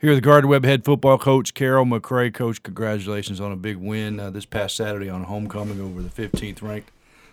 Here, 0.00 0.14
the 0.14 0.20
Gardner 0.20 0.48
Webb 0.48 0.64
head 0.64 0.84
football 0.84 1.16
coach 1.18 1.54
Carroll 1.54 1.86
McCray. 1.86 2.32
Coach, 2.32 2.62
congratulations 2.62 3.40
on 3.40 3.52
a 3.52 3.56
big 3.56 3.76
win 3.76 4.20
uh, 4.20 4.30
this 4.30 4.44
past 4.44 4.76
Saturday 4.76 5.08
on 5.08 5.24
homecoming 5.24 5.80
over 5.80 6.02
the 6.02 6.10
15th 6.10 6.60
ranked 6.62 6.90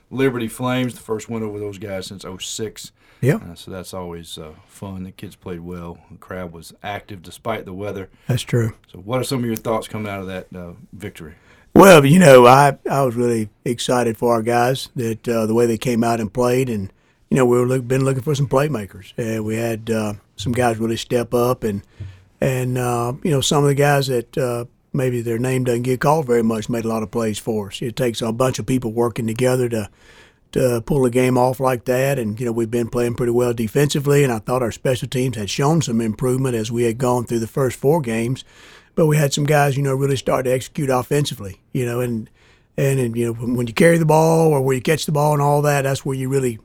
Liberty 0.09 0.47
Flames. 0.47 0.93
The 0.93 1.01
first 1.01 1.29
win 1.29 1.43
over 1.43 1.59
those 1.59 1.77
guys 1.77 2.07
since 2.07 2.23
06. 2.23 2.91
Yeah. 3.19 3.35
Uh, 3.35 3.55
so 3.55 3.71
that's 3.71 3.93
always 3.93 4.37
uh, 4.37 4.53
fun. 4.67 5.03
The 5.03 5.11
kids 5.11 5.35
played 5.35 5.59
well. 5.61 5.97
The 6.09 6.17
crowd 6.17 6.53
was 6.53 6.73
active 6.81 7.21
despite 7.21 7.65
the 7.65 7.73
weather. 7.73 8.09
That's 8.27 8.41
true. 8.41 8.73
So, 8.91 8.99
what 8.99 9.19
are 9.19 9.23
some 9.23 9.39
of 9.39 9.45
your 9.45 9.55
thoughts 9.55 9.87
coming 9.87 10.11
out 10.11 10.21
of 10.21 10.27
that 10.27 10.47
uh, 10.55 10.73
victory? 10.93 11.35
Well, 11.75 12.05
you 12.05 12.19
know, 12.19 12.47
I 12.47 12.77
I 12.89 13.01
was 13.03 13.15
really 13.15 13.49
excited 13.65 14.17
for 14.17 14.33
our 14.33 14.41
guys 14.41 14.89
that 14.95 15.27
uh, 15.27 15.45
the 15.45 15.53
way 15.53 15.65
they 15.65 15.77
came 15.77 16.03
out 16.03 16.19
and 16.19 16.31
played, 16.31 16.69
and 16.69 16.91
you 17.29 17.37
know, 17.37 17.45
we've 17.45 17.67
look, 17.67 17.87
been 17.87 18.05
looking 18.05 18.23
for 18.23 18.35
some 18.35 18.47
playmakers, 18.47 19.13
and 19.17 19.45
we 19.45 19.55
had 19.55 19.89
uh, 19.89 20.13
some 20.35 20.51
guys 20.51 20.77
really 20.77 20.97
step 20.97 21.33
up, 21.33 21.63
and 21.63 21.83
and 22.41 22.77
uh, 22.77 23.13
you 23.23 23.31
know, 23.31 23.41
some 23.41 23.63
of 23.63 23.69
the 23.69 23.75
guys 23.75 24.07
that 24.07 24.37
uh, 24.37 24.65
maybe 24.91 25.21
their 25.21 25.39
name 25.39 25.63
doesn't 25.63 25.83
get 25.83 26.01
called 26.01 26.25
very 26.25 26.43
much 26.43 26.69
made 26.69 26.83
a 26.83 26.87
lot 26.87 27.03
of 27.03 27.11
plays 27.11 27.39
for 27.39 27.67
us. 27.67 27.81
It 27.81 27.95
takes 27.95 28.21
a 28.21 28.31
bunch 28.31 28.59
of 28.59 28.65
people 28.65 28.91
working 28.91 29.27
together 29.27 29.69
to 29.69 29.89
to 30.51 30.81
pull 30.85 31.05
a 31.05 31.09
game 31.09 31.37
off 31.37 31.59
like 31.59 31.85
that. 31.85 32.19
And, 32.19 32.39
you 32.39 32.45
know, 32.45 32.51
we've 32.51 32.69
been 32.69 32.89
playing 32.89 33.15
pretty 33.15 33.31
well 33.31 33.53
defensively, 33.53 34.23
and 34.23 34.33
I 34.33 34.39
thought 34.39 34.61
our 34.61 34.71
special 34.71 35.07
teams 35.07 35.37
had 35.37 35.49
shown 35.49 35.81
some 35.81 36.01
improvement 36.01 36.55
as 36.55 36.71
we 36.71 36.83
had 36.83 36.97
gone 36.97 37.25
through 37.25 37.39
the 37.39 37.47
first 37.47 37.79
four 37.79 38.01
games. 38.01 38.43
But 38.93 39.05
we 39.05 39.15
had 39.15 39.31
some 39.31 39.45
guys, 39.45 39.77
you 39.77 39.83
know, 39.83 39.95
really 39.95 40.17
start 40.17 40.45
to 40.45 40.51
execute 40.51 40.89
offensively, 40.89 41.61
you 41.71 41.85
know, 41.85 42.01
and, 42.01 42.29
and, 42.75 42.99
and 42.99 43.15
you 43.15 43.27
know, 43.27 43.33
when 43.33 43.67
you 43.67 43.73
carry 43.73 43.97
the 43.97 44.05
ball 44.05 44.49
or 44.49 44.61
where 44.61 44.75
you 44.75 44.81
catch 44.81 45.05
the 45.05 45.13
ball 45.13 45.31
and 45.31 45.41
all 45.41 45.61
that, 45.61 45.83
that's 45.83 46.05
where 46.05 46.17
you 46.17 46.27
really 46.27 46.59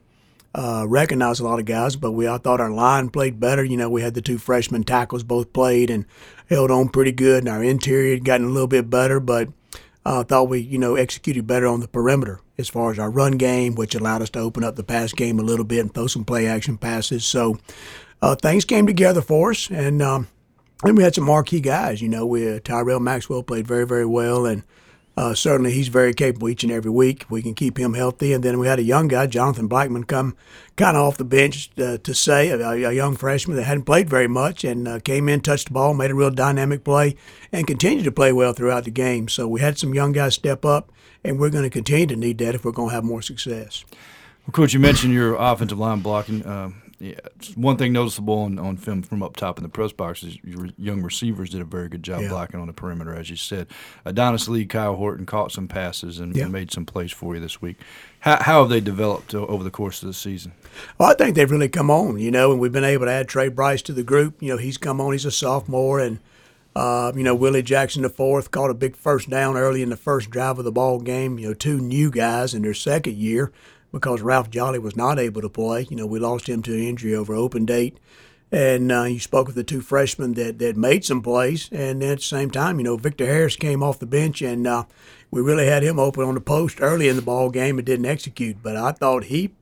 uh, 0.57 0.87
recognize 0.89 1.39
a 1.39 1.45
lot 1.45 1.61
of 1.61 1.67
guys. 1.67 1.95
But 1.95 2.13
we, 2.13 2.27
I 2.27 2.39
thought 2.39 2.61
our 2.61 2.71
line 2.71 3.11
played 3.11 3.39
better. 3.39 3.63
You 3.63 3.77
know, 3.77 3.91
we 3.91 4.03
had 4.03 4.15
the 4.15 4.23
two 4.23 4.39
freshman 4.39 4.83
tackles 4.83 5.23
both 5.23 5.53
played 5.53 5.91
and 5.91 6.07
held 6.49 6.71
on 6.71 6.89
pretty 6.89 7.13
good, 7.13 7.45
and 7.45 7.49
our 7.49 7.63
interior 7.63 8.15
had 8.15 8.25
gotten 8.25 8.47
a 8.47 8.51
little 8.51 8.67
bit 8.67 8.91
better, 8.91 9.21
but 9.21 9.49
I 10.05 10.19
uh, 10.19 10.25
thought 10.25 10.49
we, 10.49 10.61
you 10.61 10.79
know, 10.79 10.95
executed 10.95 11.49
better 11.49 11.67
on 11.67 11.81
the 11.81 11.89
perimeter 11.89 12.41
as 12.59 12.69
far 12.69 12.93
as 12.93 12.99
our 12.99 13.11
run 13.11 13.33
game, 13.33 13.75
which 13.75 13.95
allowed 13.97 14.23
us 14.23 14.31
to 14.31 14.39
open 14.39 14.63
up 14.63 14.77
the 14.77 14.85
pass 14.85 15.13
game 15.13 15.41
a 15.41 15.43
little 15.43 15.65
bit 15.65 15.81
and 15.81 15.93
throw 15.93 16.07
some 16.07 16.25
play 16.25 16.47
action 16.47 16.79
passes. 16.79 17.25
So 17.25 17.59
uh, 18.23 18.37
things 18.37 18.65
came 18.65 18.87
together 18.87 19.21
for 19.21 19.51
us, 19.51 19.69
and 19.69 20.01
um, 20.01 20.29
and 20.85 20.97
we 20.97 21.03
had 21.03 21.17
some 21.17 21.25
marquee 21.25 21.61
guys. 21.61 22.01
You 22.01 22.09
know, 22.09 22.25
we 22.25 22.49
uh, 22.49 22.61
Tyrell 22.63 23.01
Maxwell 23.01 23.43
played 23.43 23.67
very 23.67 23.87
very 23.87 24.07
well, 24.07 24.47
and 24.47 24.63
uh, 25.17 25.35
certainly 25.35 25.73
he's 25.73 25.89
very 25.89 26.13
capable 26.13 26.49
each 26.49 26.63
and 26.63 26.73
every 26.73 26.91
week. 26.91 27.25
We 27.31 27.41
can 27.41 27.55
keep 27.55 27.79
him 27.79 27.95
healthy, 27.95 28.35
and 28.35 28.45
then 28.45 28.59
we 28.59 28.67
had 28.67 28.79
a 28.79 28.83
young 28.83 29.09
guy, 29.09 29.27
Jonathan 29.27 29.67
Blackman, 29.67 30.05
come 30.05 30.37
kind 30.77 30.95
of 30.97 31.05
off 31.05 31.17
the 31.17 31.25
bench 31.25 31.71
uh, 31.79 31.97
to 31.99 32.15
say 32.15 32.51
a, 32.51 32.59
a, 32.59 32.93
young 32.93 33.17
freshman 33.17 33.57
that 33.57 33.65
hadn't 33.65 33.85
played 33.85 34.11
very 34.11 34.29
much 34.29 34.63
and 34.63 34.87
uh, 34.87 35.01
came 35.01 35.27
in, 35.29 35.41
touched 35.41 35.69
the 35.69 35.73
ball, 35.73 35.95
made 35.95 36.11
a 36.11 36.15
real 36.15 36.31
dynamic 36.31 36.85
play, 36.85 37.17
and 37.51 37.67
continued 37.67 38.05
to 38.05 38.13
play 38.13 38.31
well 38.31 38.53
throughout 38.53 38.85
the 38.85 38.91
game. 38.91 39.29
So 39.29 39.49
we 39.49 39.61
had 39.61 39.79
some 39.79 39.95
young 39.95 40.13
guys 40.13 40.35
step 40.35 40.67
up, 40.67 40.93
and 41.25 41.39
we're 41.39 41.51
going 41.51 41.65
to 41.65 41.71
continue 41.71 42.07
to 42.09 42.17
need 42.17 42.37
that 42.39 42.55
if 42.55 42.65
we're 42.65 42.73
going 42.73 42.91
to 42.91 42.95
have 42.95 43.05
more 43.05 43.23
success. 43.23 43.87
Well, 44.47 44.53
Coach, 44.53 44.75
you 44.75 44.81
mentioned 44.81 45.15
your 45.15 45.35
offensive 45.35 45.79
line 45.79 46.01
blocking. 46.01 46.47
Yeah, 46.99 47.15
one 47.57 47.77
thing 47.77 47.93
noticeable 47.93 48.39
on, 48.39 48.59
on 48.59 48.79
film 48.79 49.03
from 49.03 49.23
up 49.23 49.37
top 49.37 49.59
in 49.59 49.63
the 49.63 49.69
press 49.69 49.93
box 49.93 50.23
is 50.23 50.39
your 50.43 50.71
young 50.79 51.03
receivers 51.03 51.51
did 51.51 51.61
a 51.61 51.65
very 51.65 51.91
good 51.91 52.03
job 52.03 52.23
yeah. 52.23 52.29
blocking 52.29 52.59
on 52.59 52.69
the 52.69 52.73
perimeter, 52.73 53.15
as 53.15 53.29
you 53.29 53.37
said. 53.37 53.67
Adonis 54.07 54.49
Lee, 54.49 54.65
Kyle 54.65 54.97
Horton 54.97 55.27
caught 55.27 55.53
some 55.53 55.69
passes 55.69 56.19
and, 56.19 56.35
yeah. 56.35 56.49
made 56.49 56.73
some 56.73 56.87
plays 56.87 57.13
for 57.13 57.35
you 57.35 57.41
this 57.41 57.61
week. 57.61 57.77
How, 58.21 58.43
how 58.43 58.61
have 58.61 58.71
they 58.71 58.81
developed 58.81 59.35
over 59.35 59.63
the 59.63 59.71
course 59.71 60.03
of 60.03 60.07
the 60.07 60.15
season? 60.15 60.53
Well, 60.97 61.11
I 61.11 61.15
think 61.15 61.37
they've 61.37 61.51
really 61.51 61.69
come 61.69 61.91
on, 61.91 62.19
you 62.19 62.31
know, 62.31 62.51
and 62.51 62.61
we've 62.61 62.73
been 62.73 62.83
able 62.83 63.05
to 63.05 63.13
add 63.13 63.29
Trey 63.29 63.49
Bryce 63.49 63.83
to 63.83 63.93
the 63.93 64.03
group. 64.03 64.43
You 64.43 64.53
know, 64.53 64.57
he's 64.57 64.79
come 64.79 64.99
on, 64.99 65.13
he's 65.13 65.27
a 65.27 65.31
sophomore, 65.31 66.01
and 66.01 66.19
uh, 66.75 67.13
you 67.15 67.23
know, 67.23 67.35
Willie 67.35 67.63
Jackson 67.63 68.03
the 68.03 68.09
fourth 68.09 68.51
caught 68.51 68.71
a 68.71 68.75
big 68.75 68.97
first 68.97 69.29
down 69.29 69.57
early 69.57 69.83
in 69.83 69.91
the 69.91 69.97
first 69.97 70.31
drive 70.31 70.59
of 70.59 70.65
the 70.65 70.73
ball 70.73 71.01
game. 71.01 71.39
You 71.39 71.49
know, 71.49 71.55
two 71.55 71.79
new 71.79 72.11
guys 72.11 72.55
in 72.55 72.63
their 72.63 72.75
second 72.75 73.17
year 73.17 73.53
because 73.93 74.21
Ralph 74.21 74.51
Jolly 74.51 74.79
was 74.79 74.97
not 74.97 75.19
able 75.19 75.43
to 75.43 75.49
play. 75.49 75.87
You 75.89 75.97
know, 75.97 76.07
we 76.07 76.19
lost 76.19 76.49
him 76.49 76.63
to 76.63 76.73
an 76.73 76.83
injury 76.83 77.15
over 77.15 77.35
open 77.35 77.65
date. 77.65 77.99
And 78.53 78.93
uh, 78.93 79.05
you 79.05 79.19
spoke 79.19 79.49
with 79.49 79.57
the 79.57 79.65
two 79.65 79.81
freshmen 79.81 80.35
that, 80.35 80.59
that 80.61 80.77
made 80.77 81.05
some 81.05 81.21
plays. 81.21 81.69
And 81.73 82.01
then 82.01 82.13
at 82.13 82.19
the 82.19 82.25
same 82.25 82.51
time, 82.51 82.79
you 82.79 82.85
know, 82.85 82.97
Victor 82.97 83.27
Harris 83.27 83.57
came 83.57 83.83
off 83.83 83.99
the 83.99 84.07
bench, 84.07 84.41
and 84.41 84.67
uh, 84.67 84.85
we 85.31 85.41
really 85.41 85.67
had 85.67 85.83
him 85.83 85.99
open 85.99 86.25
on 86.25 86.35
the 86.35 86.41
post 86.41 86.79
early 86.81 87.09
in 87.09 87.17
the 87.17 87.23
ball 87.23 87.51
game 87.51 87.79
and 87.79 87.85
didn't 87.85 88.07
execute. 88.07 88.63
But 88.63 88.77
I 88.77 88.93
thought 88.93 89.25
he 89.25 89.53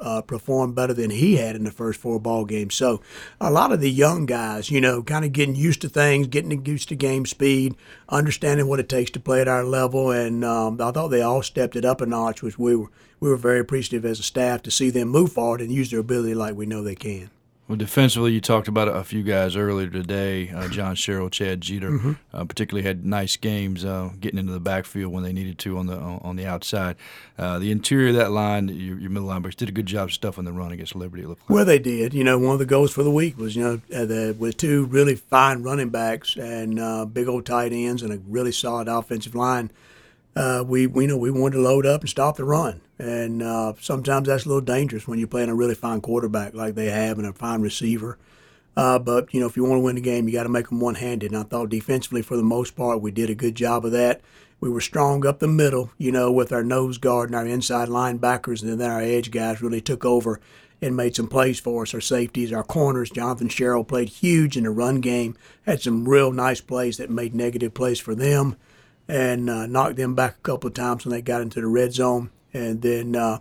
uh, 0.00 0.22
performed 0.22 0.74
better 0.74 0.92
than 0.92 1.10
he 1.10 1.36
had 1.36 1.56
in 1.56 1.64
the 1.64 1.70
first 1.70 2.00
four 2.00 2.20
ball 2.20 2.44
games. 2.44 2.74
So 2.74 3.00
a 3.40 3.50
lot 3.50 3.72
of 3.72 3.80
the 3.80 3.90
young 3.90 4.26
guys, 4.26 4.70
you 4.70 4.80
know, 4.80 5.02
kind 5.02 5.24
of 5.24 5.32
getting 5.32 5.54
used 5.54 5.80
to 5.82 5.88
things, 5.88 6.26
getting 6.26 6.64
used 6.64 6.88
to 6.88 6.96
game 6.96 7.26
speed, 7.26 7.74
understanding 8.08 8.66
what 8.66 8.80
it 8.80 8.88
takes 8.88 9.10
to 9.12 9.20
play 9.20 9.40
at 9.40 9.48
our 9.48 9.64
level, 9.64 10.10
and 10.10 10.44
um, 10.44 10.80
I 10.80 10.90
thought 10.90 11.08
they 11.08 11.22
all 11.22 11.42
stepped 11.42 11.76
it 11.76 11.84
up 11.84 12.00
a 12.00 12.06
notch, 12.06 12.42
which 12.42 12.58
we 12.58 12.76
were 12.76 12.90
we 13.20 13.30
were 13.30 13.36
very 13.36 13.60
appreciative 13.60 14.04
as 14.04 14.20
a 14.20 14.22
staff 14.22 14.62
to 14.62 14.70
see 14.70 14.90
them 14.90 15.08
move 15.08 15.32
forward 15.32 15.62
and 15.62 15.72
use 15.72 15.90
their 15.90 16.00
ability 16.00 16.34
like 16.34 16.54
we 16.54 16.66
know 16.66 16.82
they 16.82 16.94
can. 16.94 17.30
Well, 17.66 17.78
defensively, 17.78 18.32
you 18.32 18.42
talked 18.42 18.68
about 18.68 18.88
a 18.88 19.02
few 19.04 19.22
guys 19.22 19.56
earlier 19.56 19.88
today. 19.88 20.50
Uh, 20.50 20.68
John 20.68 20.94
Sherrill, 20.94 21.30
Chad 21.30 21.62
Jeter, 21.62 21.92
mm-hmm. 21.92 22.12
uh, 22.30 22.44
particularly 22.44 22.86
had 22.86 23.06
nice 23.06 23.36
games 23.36 23.86
uh, 23.86 24.10
getting 24.20 24.38
into 24.38 24.52
the 24.52 24.60
backfield 24.60 25.14
when 25.14 25.22
they 25.22 25.32
needed 25.32 25.58
to 25.60 25.78
on 25.78 25.86
the 25.86 25.96
on 25.96 26.36
the 26.36 26.44
outside. 26.44 26.96
Uh, 27.38 27.58
the 27.58 27.70
interior 27.70 28.10
of 28.10 28.16
that 28.16 28.32
line, 28.32 28.68
your, 28.68 28.98
your 28.98 29.08
middle 29.08 29.30
linebackers 29.30 29.56
did 29.56 29.70
a 29.70 29.72
good 29.72 29.86
job 29.86 30.12
stuffing 30.12 30.44
the 30.44 30.52
run 30.52 30.72
against 30.72 30.94
Liberty. 30.94 31.24
Like. 31.24 31.38
Well, 31.48 31.64
they 31.64 31.78
did. 31.78 32.12
You 32.12 32.22
know, 32.22 32.38
one 32.38 32.52
of 32.52 32.58
the 32.58 32.66
goals 32.66 32.92
for 32.92 33.02
the 33.02 33.10
week 33.10 33.38
was 33.38 33.56
you 33.56 33.62
know 33.62 33.80
uh, 33.94 34.04
the, 34.04 34.36
with 34.38 34.58
two 34.58 34.84
really 34.84 35.14
fine 35.14 35.62
running 35.62 35.88
backs 35.88 36.36
and 36.36 36.78
uh, 36.78 37.06
big 37.06 37.28
old 37.28 37.46
tight 37.46 37.72
ends 37.72 38.02
and 38.02 38.12
a 38.12 38.18
really 38.28 38.52
solid 38.52 38.88
offensive 38.88 39.34
line 39.34 39.70
uh, 40.36 40.64
we 40.66 40.86
we 40.86 41.06
know 41.06 41.16
we 41.16 41.30
wanted 41.30 41.56
to 41.56 41.62
load 41.62 41.86
up 41.86 42.00
and 42.00 42.10
stop 42.10 42.36
the 42.36 42.44
run, 42.44 42.80
and 42.98 43.42
uh, 43.42 43.72
sometimes 43.80 44.26
that's 44.26 44.44
a 44.44 44.48
little 44.48 44.60
dangerous 44.60 45.06
when 45.06 45.18
you're 45.18 45.28
playing 45.28 45.48
a 45.48 45.54
really 45.54 45.74
fine 45.74 46.00
quarterback 46.00 46.54
like 46.54 46.74
they 46.74 46.90
have 46.90 47.18
and 47.18 47.26
a 47.26 47.32
fine 47.32 47.60
receiver. 47.60 48.18
Uh, 48.76 48.98
but 48.98 49.32
you 49.32 49.38
know, 49.38 49.46
if 49.46 49.56
you 49.56 49.62
want 49.62 49.78
to 49.78 49.84
win 49.84 49.94
the 49.94 50.00
game, 50.00 50.26
you 50.26 50.34
got 50.34 50.42
to 50.42 50.48
make 50.48 50.68
them 50.68 50.80
one-handed. 50.80 51.30
And 51.30 51.40
I 51.40 51.44
thought 51.44 51.70
defensively, 51.70 52.22
for 52.22 52.36
the 52.36 52.42
most 52.42 52.74
part, 52.74 53.00
we 53.00 53.12
did 53.12 53.30
a 53.30 53.34
good 53.34 53.54
job 53.54 53.84
of 53.84 53.92
that. 53.92 54.20
We 54.58 54.68
were 54.68 54.80
strong 54.80 55.24
up 55.24 55.38
the 55.38 55.46
middle, 55.46 55.90
you 55.98 56.10
know, 56.10 56.32
with 56.32 56.52
our 56.52 56.64
nose 56.64 56.98
guard 56.98 57.28
and 57.28 57.36
our 57.36 57.46
inside 57.46 57.88
linebackers, 57.88 58.62
and 58.62 58.80
then 58.80 58.90
our 58.90 59.02
edge 59.02 59.30
guys 59.30 59.62
really 59.62 59.80
took 59.80 60.04
over 60.04 60.40
and 60.82 60.96
made 60.96 61.14
some 61.14 61.28
plays 61.28 61.60
for 61.60 61.82
us. 61.82 61.94
Our 61.94 62.00
safeties, 62.00 62.52
our 62.52 62.64
corners, 62.64 63.10
Jonathan 63.10 63.48
Sherrill 63.48 63.84
played 63.84 64.08
huge 64.08 64.56
in 64.56 64.64
the 64.64 64.70
run 64.70 65.00
game, 65.00 65.36
had 65.64 65.80
some 65.80 66.08
real 66.08 66.32
nice 66.32 66.60
plays 66.60 66.96
that 66.96 67.10
made 67.10 67.34
negative 67.34 67.74
plays 67.74 68.00
for 68.00 68.16
them 68.16 68.56
and 69.08 69.50
uh, 69.50 69.66
knocked 69.66 69.96
them 69.96 70.14
back 70.14 70.36
a 70.36 70.40
couple 70.40 70.68
of 70.68 70.74
times 70.74 71.04
when 71.04 71.12
they 71.12 71.22
got 71.22 71.42
into 71.42 71.60
the 71.60 71.66
red 71.66 71.92
zone. 71.92 72.30
And 72.52 72.82
then, 72.82 73.16
uh, 73.16 73.40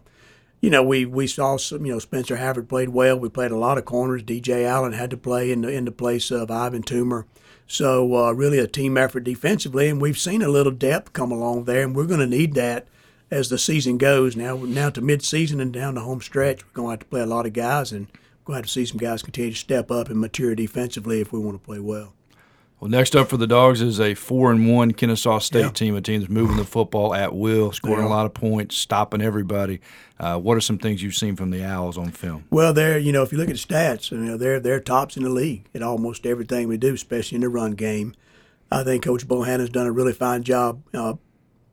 you 0.62 0.70
know, 0.70 0.84
we, 0.84 1.06
we 1.06 1.28
saw 1.28 1.58
some, 1.58 1.86
you 1.86 1.94
know, 1.94 2.00
Spencer 2.00 2.38
Havard 2.38 2.68
played 2.68 2.90
well. 2.90 3.18
We 3.18 3.30
played 3.30 3.52
a 3.52 3.58
lot 3.58 3.78
of 3.78 3.86
corners. 3.86 4.24
DJ 4.24 4.66
Allen 4.66 4.94
had 4.94 5.10
to 5.12 5.18
play 5.18 5.52
in 5.52 5.62
the, 5.62 5.70
in 5.70 5.86
the 5.86 5.92
place 5.92 6.32
of 6.32 6.52
Ivan 6.52 6.84
Toomer. 6.84 7.26
So, 7.66 8.16
uh, 8.16 8.32
really 8.34 8.60
a 8.60 8.68
team 8.68 8.98
effort 8.98 9.22
defensively. 9.22 9.88
And 9.88 10.02
we've 10.02 10.18
seen 10.18 10.42
a 10.42 10.50
little 10.50 10.72
depth 10.72 11.14
come 11.14 11.32
along 11.32 11.64
there, 11.64 11.84
and 11.84 11.96
we're 11.96 12.06
going 12.06 12.20
to 12.20 12.28
need 12.28 12.56
that 12.56 12.88
as 13.32 13.50
the 13.50 13.58
season 13.58 13.98
goes. 13.98 14.36
Now, 14.36 14.58
now 14.58 14.90
to 14.90 15.02
midseason 15.02 15.62
and 15.62 15.72
down 15.72 15.96
the 15.96 16.02
home 16.02 16.22
stretch, 16.22 16.64
we're 16.64 16.74
going 16.74 16.88
to 16.88 16.92
have 16.92 17.00
to 17.00 17.06
play 17.06 17.22
a 17.22 17.26
lot 17.26 17.46
of 17.46 17.54
guys, 17.54 17.92
and 17.92 18.08
we're 18.08 18.54
going 18.54 18.56
to 18.56 18.58
have 18.58 18.66
to 18.66 18.72
see 18.72 18.86
some 18.86 18.98
guys 18.98 19.24
continue 19.24 19.52
to 19.52 19.58
step 19.58 19.90
up 19.90 20.10
and 20.10 20.20
mature 20.20 20.56
defensively 20.56 21.22
if 21.22 21.32
we 21.32 21.40
want 21.40 21.60
to 21.60 21.66
play 21.66 21.80
well. 21.80 22.14
Well, 22.84 22.90
next 22.90 23.16
up 23.16 23.30
for 23.30 23.38
the 23.38 23.48
Dogs 23.48 23.82
is 23.82 24.02
a 24.02 24.14
four 24.14 24.52
and 24.52 24.70
one 24.70 24.92
Kennesaw 24.92 25.40
State 25.40 25.62
yeah. 25.62 25.70
team, 25.70 25.96
a 25.96 26.02
team 26.02 26.20
that's 26.20 26.30
moving 26.30 26.58
the 26.58 26.66
football 26.66 27.16
at 27.16 27.34
will, 27.34 27.72
scoring 27.72 28.02
yeah. 28.04 28.10
a 28.10 28.12
lot 28.12 28.26
of 28.26 28.34
points, 28.34 28.76
stopping 28.76 29.22
everybody. 29.22 29.80
Uh, 30.20 30.38
what 30.38 30.58
are 30.58 30.60
some 30.60 30.78
things 30.78 31.02
you've 31.02 31.16
seen 31.16 31.38
from 31.38 31.50
the 31.50 31.64
Owls 31.64 31.98
on 31.98 32.12
film? 32.12 32.44
Well, 32.50 32.74
they're 32.74 32.98
you 32.98 33.14
know 33.14 33.24
if 33.24 33.32
you 33.32 33.38
look 33.38 33.48
at 33.48 33.56
the 33.56 33.74
stats, 33.74 34.12
you 34.12 34.18
know 34.18 34.36
they're 34.36 34.60
they're 34.60 34.82
tops 34.82 35.16
in 35.16 35.24
the 35.24 35.30
league 35.30 35.66
at 35.74 35.82
almost 35.82 36.26
everything 36.26 36.68
we 36.68 36.76
do, 36.76 36.94
especially 36.94 37.38
in 37.38 37.42
the 37.44 37.48
run 37.48 37.72
game. 37.72 38.16
I 38.70 38.84
think 38.84 39.06
Coach 39.06 39.30
Bohannon's 39.30 39.70
done 39.70 39.88
a 39.88 39.92
really 39.94 40.12
fine 40.12 40.44
job 40.44 40.84
uh, 40.94 41.14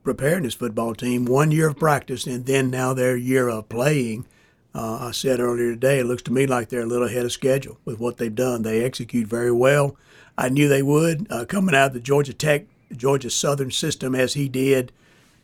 preparing 0.05 0.45
his 0.45 0.55
football 0.55 0.95
team. 0.95 1.25
One 1.25 1.51
year 1.51 1.71
of 1.71 1.77
practice, 1.77 2.25
and 2.25 2.47
then 2.47 2.71
now 2.71 2.95
their 2.95 3.17
year 3.17 3.49
of 3.49 3.69
playing. 3.69 4.29
Uh, 4.73 5.09
I 5.09 5.11
said 5.11 5.41
earlier 5.41 5.73
today, 5.73 5.99
it 5.99 6.07
looks 6.07 6.23
to 6.23 6.33
me 6.33 6.47
like 6.47 6.69
they're 6.69 6.83
a 6.83 6.87
little 6.87 7.09
ahead 7.09 7.25
of 7.25 7.33
schedule 7.33 7.79
with 7.85 7.99
what 7.99 8.19
they've 8.19 8.33
done. 8.33 8.63
They 8.63 8.85
execute 8.85 9.27
very 9.27 9.51
well. 9.51 9.97
I 10.37 10.49
knew 10.49 10.69
they 10.69 10.83
would. 10.83 11.27
Uh, 11.31 11.45
coming 11.45 11.75
out 11.75 11.89
of 11.89 11.93
the 11.95 12.01
Georgia 12.01 12.33
Tech, 12.33 12.65
Georgia 12.97 13.31
Southern 13.31 13.71
system 13.71 14.15
as 14.15 14.35
he 14.35 14.49
did, 14.49 14.93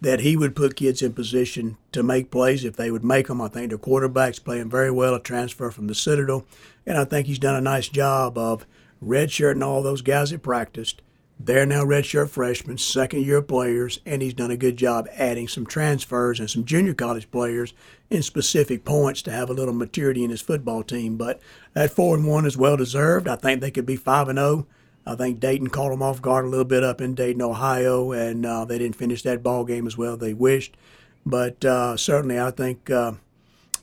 that 0.00 0.20
he 0.20 0.36
would 0.36 0.54
put 0.54 0.76
kids 0.76 1.02
in 1.02 1.12
position 1.12 1.76
to 1.92 2.02
make 2.02 2.30
plays 2.30 2.64
if 2.64 2.76
they 2.76 2.90
would 2.90 3.04
make 3.04 3.28
them. 3.28 3.40
I 3.40 3.48
think 3.48 3.70
their 3.70 3.78
quarterback's 3.78 4.38
playing 4.38 4.70
very 4.70 4.90
well, 4.90 5.14
a 5.14 5.20
transfer 5.20 5.70
from 5.70 5.86
the 5.86 5.94
Citadel. 5.94 6.44
And 6.86 6.98
I 6.98 7.04
think 7.04 7.26
he's 7.26 7.38
done 7.38 7.56
a 7.56 7.60
nice 7.60 7.88
job 7.88 8.36
of 8.36 8.66
redshirting 9.02 9.64
all 9.64 9.82
those 9.82 10.02
guys 10.02 10.30
that 10.30 10.42
practiced. 10.42 11.00
They're 11.38 11.66
now 11.66 11.84
redshirt 11.84 12.30
freshmen, 12.30 12.78
second 12.78 13.24
year 13.24 13.42
players, 13.42 14.00
and 14.06 14.22
he's 14.22 14.34
done 14.34 14.50
a 14.50 14.56
good 14.56 14.76
job 14.76 15.06
adding 15.14 15.48
some 15.48 15.66
transfers 15.66 16.40
and 16.40 16.48
some 16.48 16.64
junior 16.64 16.94
college 16.94 17.30
players 17.30 17.74
in 18.08 18.22
specific 18.22 18.84
points 18.84 19.20
to 19.22 19.30
have 19.30 19.50
a 19.50 19.54
little 19.54 19.74
maturity 19.74 20.24
in 20.24 20.30
his 20.30 20.40
football 20.40 20.82
team. 20.82 21.16
But 21.16 21.40
that 21.74 21.92
four 21.92 22.16
and 22.16 22.26
one 22.26 22.46
is 22.46 22.56
well 22.56 22.76
deserved. 22.76 23.28
I 23.28 23.36
think 23.36 23.60
they 23.60 23.70
could 23.70 23.86
be 23.86 23.96
five 23.96 24.28
and 24.28 24.38
zero. 24.38 24.66
Oh 25.06 25.12
I 25.12 25.14
think 25.14 25.38
Dayton 25.38 25.68
caught 25.68 25.90
them 25.90 26.02
off 26.02 26.20
guard 26.20 26.46
a 26.46 26.48
little 26.48 26.64
bit 26.64 26.82
up 26.82 27.00
in 27.00 27.14
Dayton, 27.14 27.40
Ohio, 27.40 28.10
and 28.10 28.44
uh, 28.44 28.64
they 28.64 28.78
didn't 28.78 28.96
finish 28.96 29.22
that 29.22 29.42
ball 29.42 29.64
game 29.64 29.86
as 29.86 29.96
well 29.96 30.14
as 30.14 30.18
they 30.18 30.34
wished. 30.34 30.76
But 31.24 31.64
uh, 31.64 31.96
certainly, 31.96 32.40
I 32.40 32.50
think 32.50 32.90
uh, 32.90 33.12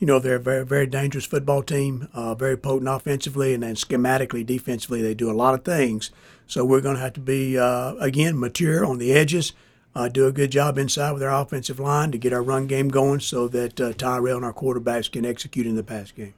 you 0.04 0.08
know 0.08 0.20
they're 0.20 0.36
a 0.36 0.40
very 0.40 0.66
very 0.66 0.86
dangerous 0.86 1.24
football 1.24 1.64
team, 1.64 2.10
uh, 2.14 2.36
very 2.36 2.58
potent 2.58 2.90
offensively, 2.90 3.54
and 3.54 3.64
then 3.64 3.76
schematically 3.76 4.46
defensively 4.46 5.02
they 5.02 5.14
do 5.14 5.32
a 5.32 5.40
lot 5.44 5.54
of 5.54 5.64
things. 5.64 6.12
So 6.46 6.66
we're 6.66 6.82
going 6.82 6.98
to 6.98 7.02
have 7.02 7.14
to 7.14 7.22
be 7.22 7.58
uh, 7.58 7.94
again 8.02 8.38
mature 8.38 8.84
on 8.84 8.98
the 8.98 9.14
edges. 9.14 9.54
Uh, 9.96 10.10
do 10.10 10.28
a 10.28 10.34
good 10.34 10.52
job 10.52 10.78
inside 10.78 11.14
with 11.14 11.24
our 11.24 11.42
offensive 11.42 11.80
line 11.80 12.12
to 12.12 12.18
get 12.18 12.34
our 12.34 12.44
run 12.44 12.68
game 12.68 12.90
going 12.90 13.22
so 13.22 13.48
that 13.48 13.78
Tyrell 13.98 14.36
and 14.36 14.44
our 14.44 14.52
quarterbacks 14.52 15.10
can 15.10 15.26
execute 15.26 15.66
in 15.66 15.78
the 15.78 15.84
pass 15.84 16.12
game. 16.12 16.34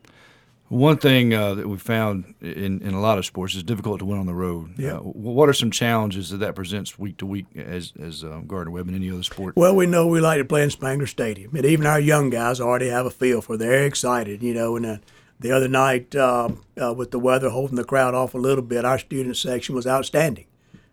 One 0.67 0.97
thing 0.97 1.31
uh, 1.31 1.53
that 1.53 1.67
we 1.67 1.77
found 1.77 2.33
in, 2.41 2.81
in 2.81 2.95
a 2.95 2.99
lot 2.99 3.19
of 3.19 3.25
sports 3.25 3.53
is 3.53 3.61
difficult 3.61 3.99
to 3.99 4.05
win 4.05 4.17
on 4.17 4.25
the 4.25 4.33
road. 4.33 4.73
Yeah. 4.77 4.97
Uh, 4.97 5.01
what 5.01 5.47
are 5.47 5.53
some 5.53 5.69
challenges 5.69 6.31
that 6.31 6.37
that 6.37 6.55
presents 6.55 6.97
week 6.97 7.17
to 7.17 7.25
week 7.27 7.45
as 7.55 7.93
as 8.01 8.23
uh, 8.23 8.41
Gardner 8.47 8.71
Webb 8.71 8.87
and 8.87 8.95
any 8.95 9.11
other 9.11 9.21
sport? 9.21 9.55
Well, 9.55 9.75
we 9.75 9.85
know 9.85 10.07
we 10.07 10.21
like 10.21 10.39
to 10.39 10.45
play 10.45 10.63
in 10.63 10.71
Spangler 10.71 11.05
Stadium, 11.05 11.55
and 11.55 11.65
even 11.65 11.85
our 11.85 11.99
young 11.99 12.31
guys 12.31 12.59
already 12.59 12.89
have 12.89 13.05
a 13.05 13.11
feel 13.11 13.41
for. 13.41 13.55
It. 13.55 13.57
They're 13.59 13.85
excited, 13.85 14.41
you 14.41 14.55
know. 14.55 14.75
And 14.75 14.85
uh, 14.87 14.97
the 15.39 15.51
other 15.51 15.67
night, 15.67 16.15
um, 16.15 16.63
uh, 16.81 16.93
with 16.93 17.11
the 17.11 17.19
weather 17.19 17.49
holding 17.49 17.75
the 17.75 17.83
crowd 17.83 18.15
off 18.15 18.33
a 18.33 18.39
little 18.39 18.63
bit, 18.63 18.85
our 18.85 18.97
student 18.97 19.37
section 19.37 19.75
was 19.75 19.85
outstanding, 19.85 20.47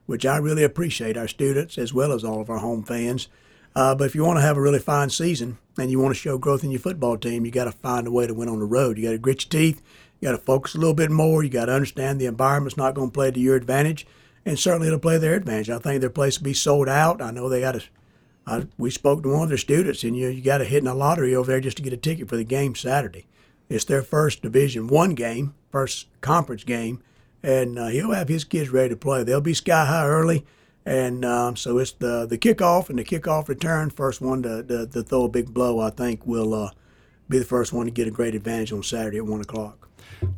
which 0.05 0.27
I 0.27 0.37
really 0.37 0.65
appreciate. 0.65 1.17
Our 1.17 1.29
students 1.29 1.79
as 1.79 1.95
well 1.95 2.13
as 2.13 2.25
all 2.25 2.43
of 2.43 2.51
our 2.51 2.59
home 2.59 2.83
fans. 2.83 3.29
Uh, 3.75 3.95
but 3.95 4.05
if 4.05 4.15
you 4.15 4.25
want 4.25 4.37
to 4.39 4.43
have 4.43 4.57
a 4.57 4.61
really 4.61 4.79
fine 4.79 5.09
season 5.09 5.59
and 5.79 5.91
you 5.91 5.99
want 5.99 6.15
to 6.15 6.21
show 6.21 6.37
growth 6.37 6.63
in 6.63 6.71
your 6.71 6.81
football 6.81 7.17
team, 7.17 7.47
you 7.47 7.51
got 7.51 7.65
to 7.65 7.73
find 7.73 8.07
a 8.07 8.11
way 8.11 8.27
to 8.27 8.35
win 8.35 8.49
on 8.49 8.59
the 8.59 8.67
road. 8.67 8.99
You 8.99 9.05
got 9.05 9.13
to 9.13 9.19
grit 9.19 9.45
your 9.45 9.51
teeth. 9.51 9.83
You 10.21 10.29
got 10.29 10.33
to 10.33 10.45
focus 10.45 10.75
a 10.75 10.79
little 10.79 10.95
bit 10.95 11.11
more. 11.11 11.43
You 11.43 11.51
got 11.51 11.67
to 11.67 11.75
understand 11.75 12.21
the 12.21 12.27
environment's 12.27 12.77
not 12.77 12.95
going 12.95 13.09
to 13.09 13.13
play 13.15 13.31
to 13.31 13.41
your 13.41 13.57
advantage, 13.57 14.07
and 14.45 14.59
certainly 14.59 14.87
it'll 14.87 15.01
play 15.01 15.19
their 15.19 15.35
advantage. 15.35 15.71
I 15.71 15.79
think 15.79 16.01
their 16.01 16.11
place 16.11 16.39
will 16.39 16.45
be 16.45 16.55
sold 16.55 16.89
out. 16.89 17.23
I 17.23 17.31
know 17.31 17.49
they 17.49 17.61
got 17.61 17.73
to. 17.73 17.83
I, 18.47 18.67
we 18.77 18.91
spoke 18.91 19.23
to 19.23 19.31
one 19.31 19.45
of 19.45 19.49
their 19.49 19.59
students, 19.59 20.05
and 20.05 20.17
you 20.17 20.29
you 20.29 20.43
got 20.43 20.59
to 20.59 20.65
hit 20.65 20.83
in 20.83 20.87
a 20.87 20.95
lottery 20.95 21.35
over 21.35 21.51
there 21.51 21.61
just 21.61 21.77
to 21.79 21.83
get 21.83 21.93
a 21.93 21.97
ticket 21.97 22.29
for 22.29 22.37
the 22.37 22.45
game 22.45 22.75
Saturday. 22.75 23.27
It's 23.69 23.85
their 23.85 24.03
first 24.03 24.43
Division 24.43 24.87
One 24.87 25.15
game, 25.15 25.55
first 25.71 26.07
conference 26.21 26.63
game, 26.63 27.03
and 27.43 27.79
uh, 27.79 27.87
he'll 27.87 28.13
have 28.13 28.29
his 28.29 28.45
kids 28.45 28.69
ready 28.69 28.91
to 28.91 28.97
play. 28.97 29.25
They'll 29.25 29.41
be 29.41 29.55
sky 29.55 29.87
high 29.87 30.07
early 30.07 30.45
and 30.85 31.25
um, 31.25 31.57
so 31.57 31.79
it's 31.79 31.93
the 31.93 32.27
the 32.27 32.39
kickoff 32.39 32.91
and 32.91 32.99
the 32.99 33.05
kickoff 33.05 33.49
return. 33.49 33.91
First 33.91 34.21
one 34.21 34.43
to, 34.43 34.63
to, 34.65 34.87
to 34.87 35.03
throw 35.03 35.25
a 35.25 35.29
big 35.29 35.53
blow, 35.53 35.81
I 35.81 35.91
think, 35.91 36.27
will 36.27 36.55
uh, 36.55 36.71
be 37.29 37.39
the 37.39 37.45
first 37.45 37.73
one 37.73 37.87
to 37.87 37.93
get 37.93 38.07
a 38.07 38.11
great 38.11 38.35
advantage 38.35 38.73
on 38.73 38.83
Saturday 38.83 39.19
at 39.19 39.27
1 39.27 39.41
o'clock. 39.41 39.89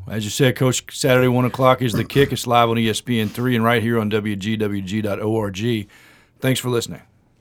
As 0.08 0.25
you 0.25 0.31
said, 0.31 0.56
Coach, 0.56 0.96
Saturday 0.96 1.29
1 1.29 1.44
o'clock 1.44 1.82
is 1.82 1.93
the 1.93 2.05
kick. 2.05 2.32
It's 2.32 2.46
live 2.46 2.70
on 2.70 2.76
ESPN3 2.76 3.56
and 3.56 3.64
right 3.64 3.82
here 3.82 3.99
on 3.99 4.11
WGWG.org. 4.11 5.88
Thanks 6.41 6.61
for 6.61 6.69
listening. 6.70 7.02